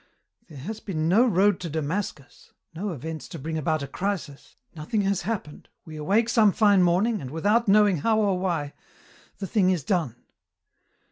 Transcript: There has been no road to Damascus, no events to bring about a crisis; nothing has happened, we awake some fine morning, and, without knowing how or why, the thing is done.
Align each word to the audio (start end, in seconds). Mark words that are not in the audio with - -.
There 0.49 0.57
has 0.57 0.79
been 0.79 1.07
no 1.07 1.27
road 1.27 1.59
to 1.59 1.69
Damascus, 1.69 2.53
no 2.73 2.89
events 2.89 3.27
to 3.27 3.37
bring 3.37 3.55
about 3.55 3.83
a 3.83 3.87
crisis; 3.87 4.55
nothing 4.73 5.01
has 5.01 5.21
happened, 5.21 5.69
we 5.85 5.95
awake 5.95 6.27
some 6.27 6.51
fine 6.53 6.81
morning, 6.81 7.21
and, 7.21 7.29
without 7.29 7.67
knowing 7.67 7.97
how 7.97 8.19
or 8.19 8.39
why, 8.39 8.73
the 9.37 9.45
thing 9.45 9.69
is 9.69 9.83
done. 9.83 10.15